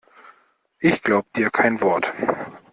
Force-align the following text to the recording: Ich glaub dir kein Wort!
Ich 0.79 1.03
glaub 1.03 1.31
dir 1.33 1.51
kein 1.51 1.79
Wort! 1.83 2.11